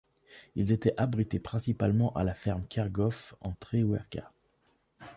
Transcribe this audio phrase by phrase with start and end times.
[0.55, 4.31] Ils étaient abrités principalement à la ferme Kergoff en Tréouergat.